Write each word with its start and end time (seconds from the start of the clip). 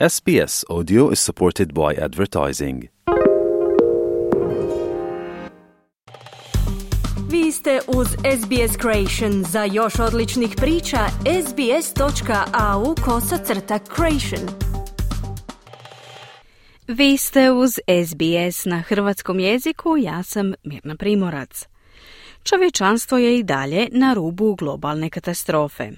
SBS 0.00 0.64
Audio 0.68 1.10
is 1.12 1.20
supported 1.20 1.72
by 1.72 2.04
advertising. 2.04 2.88
Vi 7.30 7.52
ste 7.52 7.80
uz 7.96 8.08
SBS 8.08 8.78
Creation. 8.80 9.44
Za 9.44 9.64
još 9.64 9.98
odličnih 9.98 10.54
priča, 10.56 10.98
sbs.au 11.46 12.94
kosacrta 13.04 13.78
creation. 13.78 14.48
Vi 16.88 17.16
ste 17.16 17.50
uz 17.50 17.78
SBS 18.06 18.64
na 18.64 18.80
hrvatskom 18.80 19.40
jeziku, 19.40 19.96
ja 19.96 20.22
sam 20.22 20.52
Mirna 20.64 20.96
Primorac. 20.96 21.66
Čovječanstvo 22.42 23.18
je 23.18 23.38
i 23.38 23.42
dalje 23.42 23.88
na 23.92 24.14
rubu 24.14 24.54
globalne 24.54 25.10
katastrofe. 25.10 25.90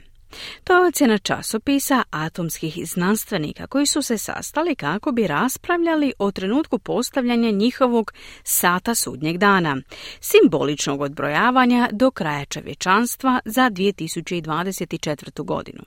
To 0.64 0.72
je 0.74 0.88
ocjena 0.88 1.18
časopisa 1.18 2.02
atomskih 2.10 2.78
znanstvenika 2.84 3.66
koji 3.66 3.86
su 3.86 4.02
se 4.02 4.18
sastali 4.18 4.74
kako 4.74 5.12
bi 5.12 5.26
raspravljali 5.26 6.12
o 6.18 6.30
trenutku 6.30 6.78
postavljanja 6.78 7.50
njihovog 7.50 8.12
sata 8.42 8.94
sudnjeg 8.94 9.38
dana, 9.38 9.76
simboličnog 10.20 11.00
odbrojavanja 11.00 11.88
do 11.92 12.10
kraja 12.10 12.44
čovječanstva 12.44 13.40
za 13.44 13.70
2024. 13.70 15.44
godinu. 15.44 15.82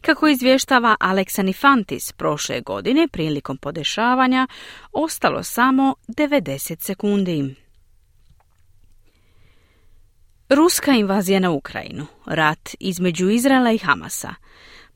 Kako 0.00 0.28
izvještava 0.28 0.96
Aleksanifantis 1.00 2.12
prošle 2.12 2.60
godine 2.60 3.08
prilikom 3.08 3.58
podešavanja, 3.58 4.46
ostalo 4.92 5.42
samo 5.42 5.94
90 6.08 6.82
sekundi. 6.82 7.65
Ruska 10.48 10.92
invazija 10.92 11.40
na 11.40 11.50
Ukrajinu, 11.50 12.06
rat 12.26 12.74
između 12.80 13.30
Izraela 13.30 13.72
i 13.72 13.78
Hamasa, 13.78 14.34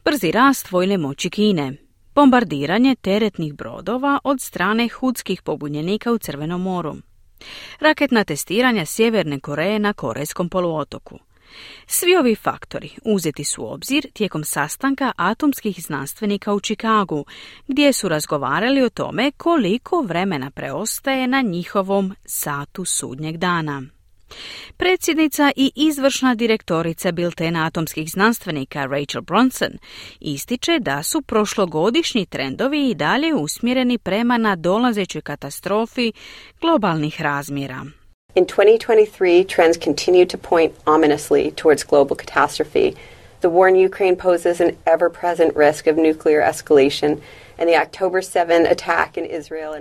brzi 0.04 0.30
rast 0.30 0.70
vojne 0.70 0.98
moći 0.98 1.30
Kine, 1.30 1.76
bombardiranje 2.14 2.94
teretnih 2.94 3.54
brodova 3.54 4.18
od 4.24 4.40
strane 4.40 4.88
hudskih 4.88 5.42
pobunjenika 5.42 6.12
u 6.12 6.18
Crvenom 6.18 6.62
moru, 6.62 6.96
raketna 7.80 8.24
testiranja 8.24 8.86
Sjeverne 8.86 9.40
Koreje 9.40 9.78
na 9.78 9.92
Korejskom 9.92 10.48
poluotoku. 10.48 11.18
Svi 11.86 12.16
ovi 12.16 12.34
faktori 12.34 12.90
uzeti 13.04 13.44
su 13.44 13.62
u 13.62 13.66
obzir 13.66 14.06
tijekom 14.12 14.44
sastanka 14.44 15.12
atomskih 15.16 15.82
znanstvenika 15.82 16.54
u 16.54 16.60
Čikagu, 16.60 17.24
gdje 17.68 17.92
su 17.92 18.08
razgovarali 18.08 18.82
o 18.82 18.90
tome 18.90 19.30
koliko 19.30 20.02
vremena 20.02 20.50
preostaje 20.50 21.26
na 21.26 21.40
njihovom 21.40 22.14
satu 22.24 22.84
sudnjeg 22.84 23.36
dana. 23.36 23.82
Predsjednica 24.76 25.52
i 25.56 25.72
izvršna 25.76 26.34
direktorica 26.34 27.12
Biltena 27.12 27.66
atomskih 27.66 28.10
znanstvenika 28.10 28.84
Rachel 28.84 29.22
Bronson 29.22 29.72
ističe 30.20 30.78
da 30.78 31.02
su 31.02 31.22
prošlogodišnji 31.22 32.26
trendovi 32.26 32.90
i 32.90 32.94
dalje 32.94 33.34
usmjereni 33.34 33.98
prema 33.98 34.38
nadolazećoj 34.38 35.22
katastrofi 35.22 36.12
globalnih 36.60 37.20
razmjera. 37.20 37.84
In 38.34 38.46
2023, 38.46 39.44
trends 39.54 39.78
continue 39.84 40.26
to 40.26 40.38
point 40.38 40.72
ominously 40.86 41.52
towards 41.54 41.84
global 41.88 42.16
catastrophe. 42.16 42.92
The 43.40 43.48
war 43.48 43.68
in 43.68 43.86
Ukraine 43.86 44.16
poses 44.16 44.60
an 44.60 44.70
ever-present 44.86 45.56
risk 45.56 45.86
of 45.86 45.96
nuclear 45.96 46.42
escalation 46.50 47.16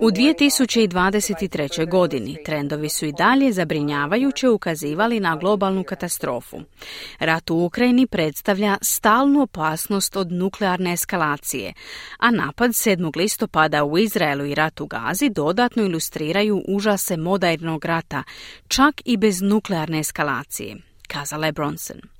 u 0.01 0.11
2023. 0.11 1.89
godini 1.89 2.37
trendovi 2.45 2.89
su 2.89 3.05
i 3.05 3.11
dalje 3.11 3.51
zabrinjavajuće 3.51 4.49
ukazivali 4.49 5.19
na 5.19 5.35
globalnu 5.35 5.83
katastrofu. 5.83 6.59
Rat 7.19 7.49
u 7.49 7.65
Ukrajini 7.65 8.07
predstavlja 8.07 8.77
stalnu 8.81 9.41
opasnost 9.41 10.15
od 10.15 10.31
nuklearne 10.31 10.93
eskalacije, 10.93 11.73
a 12.17 12.31
napad 12.31 12.69
7. 12.69 13.17
listopada 13.17 13.83
u 13.83 13.97
Izraelu 13.97 14.45
i 14.45 14.55
rat 14.55 14.81
u 14.81 14.87
Gazi 14.87 15.29
dodatno 15.29 15.83
ilustriraju 15.83 16.63
užase 16.67 17.17
modernog 17.17 17.85
rata, 17.85 18.23
čak 18.67 19.01
i 19.05 19.17
bez 19.17 19.41
nuklearne 19.41 19.99
eskalacije, 19.99 20.75
kazala 21.07 21.45
je 21.45 21.51
Bronson. 21.51 22.18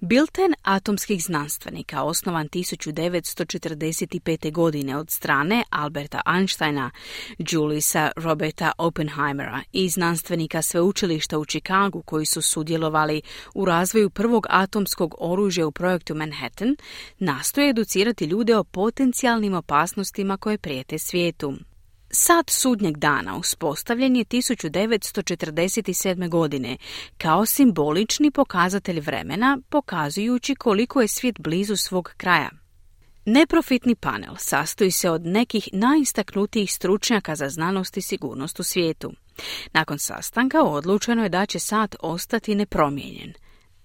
Bilten 0.00 0.54
atomskih 0.62 1.24
znanstvenika, 1.24 2.02
osnovan 2.02 2.48
1945. 2.48 4.52
godine 4.52 4.96
od 4.96 5.10
strane 5.10 5.64
Alberta 5.70 6.20
Einsteina, 6.26 6.90
Juliusa 7.38 8.10
Roberta 8.16 8.72
Oppenheimera 8.78 9.62
i 9.72 9.88
znanstvenika 9.88 10.62
sveučilišta 10.62 11.38
u 11.38 11.44
Chicagu 11.44 12.02
koji 12.02 12.26
su 12.26 12.42
sudjelovali 12.42 13.22
u 13.54 13.64
razvoju 13.64 14.10
prvog 14.10 14.46
atomskog 14.50 15.14
oružja 15.18 15.66
u 15.66 15.72
projektu 15.72 16.14
Manhattan, 16.14 16.76
nastoje 17.18 17.70
educirati 17.70 18.24
ljude 18.24 18.56
o 18.56 18.64
potencijalnim 18.64 19.54
opasnostima 19.54 20.36
koje 20.36 20.58
prijete 20.58 20.98
svijetu. 20.98 21.54
Sad 22.14 22.50
sudnjeg 22.50 22.96
dana 22.96 23.36
uspostavljen 23.36 24.16
je 24.16 24.24
1947. 24.24 26.28
godine 26.28 26.76
kao 27.18 27.46
simbolični 27.46 28.30
pokazatelj 28.30 29.00
vremena, 29.00 29.58
pokazujući 29.68 30.54
koliko 30.54 31.00
je 31.00 31.08
svijet 31.08 31.40
blizu 31.40 31.76
svog 31.76 32.12
kraja. 32.16 32.50
Neprofitni 33.24 33.94
panel 33.94 34.34
sastoji 34.38 34.90
se 34.90 35.10
od 35.10 35.26
nekih 35.26 35.68
najistaknutijih 35.72 36.72
stručnjaka 36.72 37.36
za 37.36 37.48
znanost 37.48 37.96
i 37.96 38.02
sigurnost 38.02 38.60
u 38.60 38.62
svijetu. 38.62 39.12
Nakon 39.72 39.98
sastanka 39.98 40.62
odlučeno 40.62 41.22
je 41.22 41.28
da 41.28 41.46
će 41.46 41.58
sat 41.58 41.96
ostati 42.00 42.54
nepromijenjen 42.54 43.32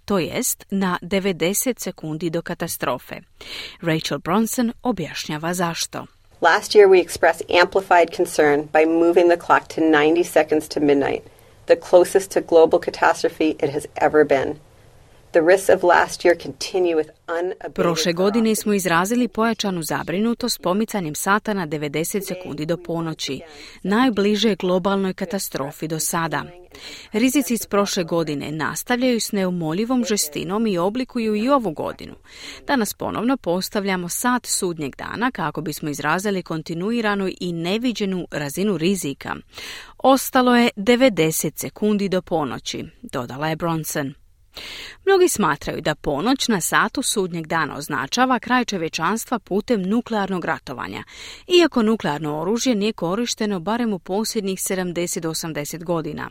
to 0.08 0.20
jest 0.20 0.66
na 0.70 0.98
90 1.02 1.80
sekundi 1.80 2.30
do 2.30 2.42
katastrofe. 2.42 3.16
Rachel 3.82 4.20
Bronson 4.20 4.72
objašnjava 4.84 5.54
zašto. 5.54 6.06
Last 6.40 6.76
year, 6.76 6.88
we 6.88 7.00
expressed 7.00 7.42
amplified 7.50 8.12
concern 8.12 8.66
by 8.66 8.86
moving 8.86 9.28
the 9.28 9.38
clock 9.38 9.68
to 9.70 9.82
90 9.82 10.22
seconds 10.22 10.68
to 10.70 10.80
midnight, 10.80 11.26
the 11.66 11.76
closest 11.76 12.30
to 12.32 12.42
global 12.42 12.78
catastrophe 12.78 13.56
it 13.60 13.72
has 13.72 13.88
ever 13.98 14.24
been. 14.24 14.60
Prošle 17.74 18.14
godine 18.14 18.56
smo 18.56 18.74
izrazili 18.74 19.28
pojačanu 19.28 19.84
zabrinutost 19.84 20.62
pomicanjem 20.62 21.16
sata 21.16 21.54
na 21.54 21.68
90 21.68 22.28
sekundi 22.28 22.66
do 22.66 22.78
ponoći, 22.78 23.42
najbliže 23.84 24.56
globalnoj 24.56 25.14
katastrofi 25.14 25.88
do 25.88 26.00
sada. 26.00 26.44
Rizici 27.14 27.54
iz 27.54 27.66
prošle 27.66 28.04
godine 28.04 28.52
nastavljaju 28.52 29.20
s 29.20 29.32
neumoljivom 29.32 30.06
žestinom 30.06 30.68
i 30.68 30.78
oblikuju 30.78 31.36
i 31.36 31.50
ovu 31.50 31.72
godinu. 31.72 32.16
Danas 32.68 32.94
ponovno 32.94 33.38
postavljamo 33.38 34.10
sat 34.10 34.46
sudnjeg 34.46 34.96
dana 34.96 35.32
kako 35.32 35.62
bismo 35.62 35.90
izrazili 35.90 36.44
kontinuiranu 36.44 37.30
i 37.40 37.54
neviđenu 37.54 38.28
razinu 38.32 38.78
rizika. 38.78 39.36
Ostalo 39.98 40.56
je 40.56 40.70
90 40.76 41.52
sekundi 41.56 42.10
do 42.10 42.22
ponoći, 42.22 42.86
dodala 43.02 43.50
je 43.50 43.56
Bronson. 43.56 44.27
Mnogi 45.06 45.30
smatraju 45.30 45.82
da 45.82 45.96
ponoć 45.96 46.48
na 46.48 46.62
satu 46.62 47.02
sudnjeg 47.02 47.48
dana 47.48 47.78
označava 47.78 48.40
kraj 48.40 48.66
čovječanstva 48.66 49.40
putem 49.40 49.82
nuklearnog 49.82 50.46
ratovanja, 50.46 51.04
iako 51.48 51.84
nuklearno 51.84 52.42
oružje 52.42 52.76
nije 52.76 52.94
korišteno 52.94 53.60
barem 53.60 53.94
u 53.94 54.00
posljednjih 54.00 54.60
70-80 54.60 55.84
godina. 55.84 56.30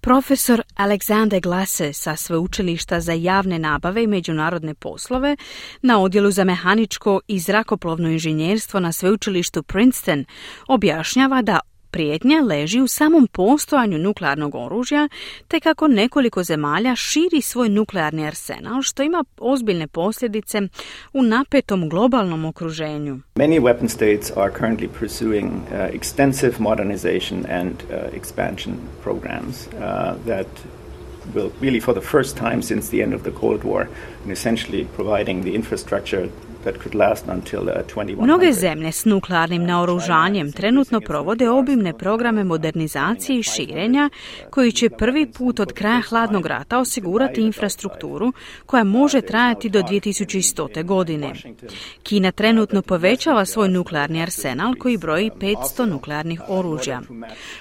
Profesor 0.00 0.62
Alexander 0.76 1.40
Glasse 1.40 1.92
sa 1.92 2.16
Sveučilišta 2.16 3.00
za 3.00 3.12
javne 3.12 3.58
nabave 3.58 4.02
i 4.02 4.06
međunarodne 4.06 4.74
poslove 4.74 5.36
na 5.82 6.00
odjelu 6.00 6.30
za 6.30 6.44
mehaničko 6.44 7.20
i 7.28 7.38
zrakoplovno 7.38 8.08
inženjerstvo 8.08 8.80
na 8.80 8.92
Sveučilištu 8.92 9.62
Princeton 9.62 10.24
objašnjava 10.68 11.42
da 11.42 11.60
Prijetnja 11.90 12.40
leži 12.40 12.80
u 12.80 12.86
samom 12.86 13.26
postojanju 13.32 13.98
nuklearnog 13.98 14.54
oružja, 14.54 15.08
te 15.48 15.60
kako 15.60 15.88
nekoliko 15.88 16.42
zemalja 16.42 16.96
širi 16.96 17.40
svoj 17.40 17.68
nuklearni 17.68 18.26
arsenal, 18.26 18.82
što 18.82 19.02
ima 19.02 19.24
ozbiljne 19.38 19.86
posljedice 19.86 20.60
u 21.12 21.22
napetom 21.22 21.88
globalnom 21.88 22.44
okruženju. 22.44 23.20
Many 23.34 23.60
weapon 23.60 23.88
states 23.88 24.30
are 24.36 24.52
currently 24.52 24.88
pursuing 25.00 25.46
uh, 25.46 25.72
extensive 25.92 26.52
modernization 26.58 27.46
and 27.50 27.72
uh, 27.72 28.18
expansion 28.18 28.74
programs 29.02 29.66
uh, 29.66 30.26
that 30.26 30.46
will 31.34 31.50
really 31.60 31.80
for 31.80 31.94
the 31.94 32.00
first 32.00 32.36
time 32.36 32.62
since 32.62 32.88
the 32.90 33.02
end 33.02 33.14
of 33.14 33.22
the 33.22 33.30
Cold 33.30 33.64
War 33.64 33.88
and 34.22 34.32
essentially 34.32 34.84
providing 34.96 35.42
the 35.42 35.54
infrastructure 35.54 36.28
Mnoge 38.18 38.52
zemlje 38.52 38.92
s 38.92 39.04
nuklearnim 39.04 39.64
naoružanjem 39.64 40.52
trenutno 40.52 41.00
provode 41.00 41.50
obimne 41.50 41.98
programe 41.98 42.44
modernizacije 42.44 43.38
i 43.38 43.42
širenja 43.42 44.10
koji 44.50 44.72
će 44.72 44.90
prvi 44.90 45.26
put 45.26 45.60
od 45.60 45.72
kraja 45.72 46.00
hladnog 46.00 46.46
rata 46.46 46.78
osigurati 46.78 47.40
infrastrukturu 47.40 48.32
koja 48.66 48.84
može 48.84 49.20
trajati 49.20 49.68
do 49.68 49.80
2100. 49.82 50.84
godine. 50.84 51.32
Kina 52.02 52.32
trenutno 52.32 52.82
povećava 52.82 53.44
svoj 53.44 53.68
nuklearni 53.68 54.22
arsenal 54.22 54.74
koji 54.78 54.96
broji 54.96 55.30
500 55.30 55.86
nuklearnih 55.86 56.40
oružja. 56.48 57.00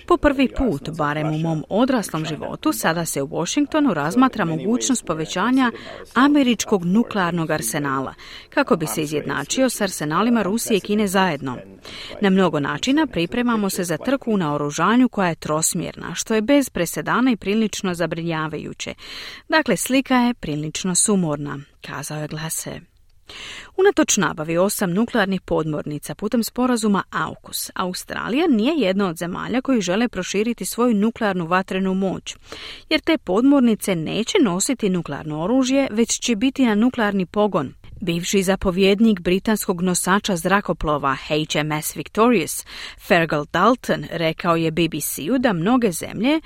Po 0.05 0.17
prvi 0.17 0.49
put, 0.57 0.89
barem 0.89 1.27
u 1.27 1.37
mom 1.37 1.63
odraslom 1.69 2.25
životu, 2.25 2.73
sada 2.73 3.05
se 3.05 3.21
u 3.21 3.27
Washingtonu 3.27 3.93
razmatra 3.93 4.45
mogućnost 4.45 5.05
povećanja 5.05 5.71
američkog 6.13 6.85
nuklearnog 6.85 7.51
arsenala 7.51 8.13
kako 8.49 8.75
bi 8.75 8.86
bi 8.87 8.93
se 8.93 9.01
izjednačio 9.01 9.69
s 9.69 9.81
arsenalima 9.81 10.41
Rusije 10.41 10.77
i 10.77 10.79
Kine 10.79 11.07
zajedno. 11.07 11.57
Na 12.21 12.29
mnogo 12.29 12.59
načina 12.59 13.07
pripremamo 13.07 13.69
se 13.69 13.83
za 13.83 13.97
trku 13.97 14.37
na 14.37 14.53
oružanju 14.53 15.09
koja 15.09 15.29
je 15.29 15.35
trosmjerna, 15.35 16.15
što 16.15 16.35
je 16.35 16.41
bez 16.41 16.69
presedana 16.69 17.31
i 17.31 17.35
prilično 17.35 17.93
zabrinjavajuće. 17.93 18.93
Dakle, 19.49 19.77
slika 19.77 20.15
je 20.15 20.33
prilično 20.33 20.95
sumorna, 20.95 21.59
kazao 21.81 22.21
je 22.21 22.27
Glase. 22.27 22.79
Unatoč 23.77 24.17
nabavi 24.17 24.57
osam 24.57 24.93
nuklearnih 24.93 25.41
podmornica 25.41 26.15
putem 26.15 26.43
sporazuma 26.43 27.03
AUKUS, 27.09 27.71
Australija 27.75 28.47
nije 28.47 28.73
jedna 28.77 29.07
od 29.07 29.17
zemalja 29.17 29.61
koji 29.61 29.81
žele 29.81 30.07
proširiti 30.07 30.65
svoju 30.65 30.93
nuklearnu 30.93 31.45
vatrenu 31.45 31.93
moć, 31.93 32.35
jer 32.89 33.01
te 33.01 33.17
podmornice 33.17 33.95
neće 33.95 34.37
nositi 34.43 34.89
nuklearno 34.89 35.43
oružje, 35.43 35.87
već 35.91 36.19
će 36.19 36.35
biti 36.35 36.65
na 36.65 36.75
nuklearni 36.75 37.25
pogon. 37.25 37.73
Bivši 38.01 38.43
zapovjednik 38.43 39.19
britanskog 39.19 39.81
nosača 39.81 40.35
zrakoplova 40.35 41.15
HMS 41.15 41.95
Victorious, 41.95 42.65
Fergal 43.07 43.45
Dalton, 43.53 44.05
rekao 44.11 44.55
je 44.55 44.71
BBC-u 44.71 45.37
da 45.39 45.53
mnoge 45.53 45.91
zemlje 45.91 46.41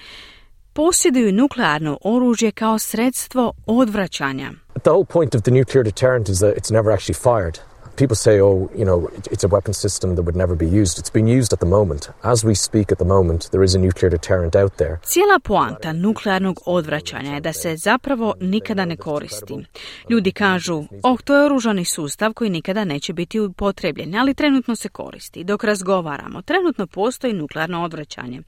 posjeduju 0.74 1.33
nuklearno 1.33 1.98
oružje 2.03 2.51
kao 2.51 2.80
sredstvo 2.80 3.53
odvraćanja. 3.65 4.51
The 4.74 4.89
whole 4.89 5.06
point 5.06 5.36
of 5.36 5.42
the 5.42 5.51
nuclear 5.51 5.83
deterrent 5.83 6.30
is 6.30 6.39
that 6.39 6.56
it's 6.56 6.74
never 6.74 6.94
actually 6.94 7.13
fired. 7.24 7.70
People 8.01 8.15
say, 8.15 8.42
oh, 8.42 8.68
you 8.75 8.86
know, 8.89 9.00
it's 9.33 9.44
a 9.44 9.48
weapon 9.48 9.74
system 9.74 10.15
that 10.15 10.24
would 10.24 10.36
never 10.36 10.56
be 10.56 10.65
used. 10.81 10.98
It's 11.00 11.13
being 11.13 11.30
used 11.39 11.53
at 11.53 11.59
the 11.59 11.68
moment. 11.77 12.09
As 12.24 12.44
we 12.44 12.56
speak 12.56 12.92
at 12.92 12.98
the 12.98 13.06
moment, 13.06 13.42
there 13.51 13.63
is 13.63 13.75
a 13.75 13.80
nuclear 13.80 14.09
deterrent 14.09 14.56
out 14.56 14.77
there. 14.77 14.98
Cijela 15.03 15.39
poanta 15.44 15.94
nuklearnog 15.94 16.59
odvraćanja 16.65 17.33
je 17.33 17.42
da 17.42 17.53
se 17.53 17.77
zapravo 17.77 18.33
nikada 18.39 18.86
ne 18.86 18.98
koristi. 18.98 19.65
Ljudi 20.09 20.31
kažu, 20.31 20.83
oh, 21.03 21.19
to 21.21 21.36
je 21.36 21.45
oružani 21.45 21.86
sustav 21.86 22.33
koji 22.33 22.50
nikada 22.50 22.83
neće 22.83 23.13
biti 23.13 23.39
upotrebljen, 23.39 24.15
ali 24.15 24.33
trenutno 24.33 24.75
se 24.75 24.89
koristi. 24.89 25.44
Dok 25.44 25.63
razgovaramo, 25.63 26.42
trenutno 26.42 26.88
postoji 26.88 27.33
nuklearno 27.33 27.83
odvraćanje. 27.83 28.42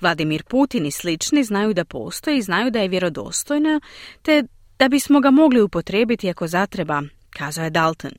Vladimir 0.00 0.44
Putin 0.44 0.86
i 0.86 0.90
slični 0.90 1.44
znaju 1.44 1.74
da 1.74 1.84
postoji 1.84 2.42
znaju 2.42 2.70
da 2.70 2.78
je 2.78 2.88
vjerodostojno, 2.88 3.80
te 4.22 4.44
da 4.78 4.88
bismo 4.88 5.20
ga 5.20 5.30
mogli 5.30 5.60
upotrijebiti 5.60 6.30
ako 6.30 6.46
zatreba, 6.46 7.02
kazao 7.30 7.64
je 7.64 7.70
Dalton. 7.70 8.12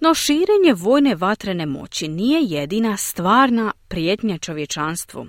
No 0.00 0.14
širenje 0.14 0.74
vojne 0.76 1.14
vatrene 1.14 1.66
moći 1.66 2.08
nije 2.08 2.40
jedina 2.42 2.96
stvarna 2.96 3.72
prijetnja 3.88 4.38
čovječanstvu. 4.38 5.26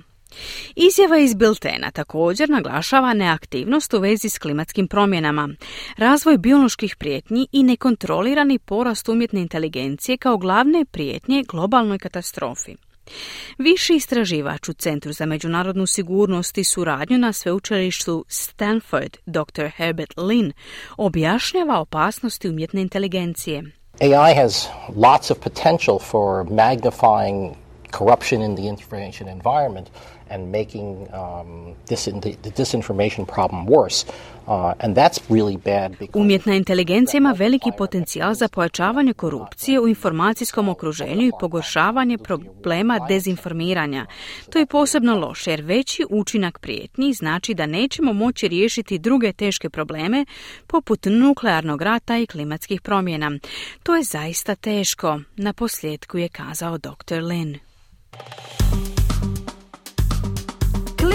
Izjava 0.75 1.18
iz 1.18 1.33
Biltena 1.33 1.91
također 1.91 2.50
naglašava 2.50 3.13
neaktivnost 3.13 3.94
u 3.94 4.00
vezi 4.00 4.29
s 4.29 4.38
klimatskim 4.38 4.88
promjenama, 4.88 5.50
razvoj 5.97 6.38
bioloških 6.38 6.95
prijetnji 6.95 7.47
i 7.51 7.63
nekontrolirani 7.63 8.59
porast 8.59 9.09
umjetne 9.09 9.41
inteligencije 9.41 10.18
kao 10.18 10.38
glavne 10.38 10.85
prijetnje 10.85 11.44
globalnoj 11.47 12.00
katastrofi. 12.00 12.75
Viši 13.57 13.94
istraživač 13.94 14.69
u 14.69 14.73
Centru 14.73 15.13
za 15.13 15.25
međunarodnu 15.25 15.88
sigurnost 15.88 16.57
i 16.57 16.63
suradnju 16.63 17.18
na 17.18 17.33
sveučilištu 17.33 18.25
Stanford, 18.27 19.18
dr. 19.25 19.68
Herbert 19.75 20.13
Lin, 20.18 20.53
objašnjava 20.97 21.79
opasnosti 21.79 22.50
umjetne 22.50 22.81
inteligencije. 22.81 23.81
AI 24.01 24.33
has 24.33 24.68
lots 24.89 25.30
of 25.30 25.39
potential 25.39 26.00
for 26.00 26.44
magnifying 26.45 27.56
corruption 27.92 28.42
in 28.42 28.56
the 28.56 28.68
information 28.68 29.27
environment 29.27 29.92
and 30.31 30.51
making 30.51 31.07
um, 31.13 31.75
this, 31.86 32.06
the 32.06 32.51
disinformation 32.56 33.25
problem 33.28 33.66
worse. 33.66 34.06
Uh, 34.48 34.74
and 34.80 34.95
that's 34.95 35.19
really 35.30 35.57
bad 35.57 35.95
Umjetna 36.13 36.56
inteligencija 36.56 37.18
ima 37.18 37.31
veliki 37.31 37.72
potencijal 37.78 38.33
za 38.33 38.48
pojačavanje 38.48 39.13
korupcije 39.13 39.80
u 39.80 39.88
informacijskom 39.88 40.69
okruženju 40.69 41.28
i 41.28 41.31
pogoršavanje 41.39 42.18
problema 42.18 43.00
dezinformiranja. 43.07 44.06
To 44.50 44.60
je 44.60 44.66
posebno 44.66 45.16
loše 45.16 45.51
jer 45.51 45.62
veći 45.62 46.06
učinak 46.10 46.60
prijetnji 46.60 47.13
znači 47.13 47.54
da 47.54 47.66
nećemo 47.66 48.13
moći 48.13 48.48
riješiti 48.48 49.00
druge 49.00 49.33
teške 49.33 49.69
probleme 49.69 50.25
poput 50.68 51.06
nuklearnog 51.06 51.81
rata 51.81 52.18
i 52.18 52.28
klimatskih 52.28 52.81
promjena. 52.81 53.31
To 53.83 53.95
je 53.95 54.04
zaista 54.04 54.56
teško, 54.56 55.19
na 55.36 55.54
posljedku 55.54 56.18
je 56.18 56.30
kazao 56.30 56.78
dr. 56.78 57.22
Lin. 57.22 57.60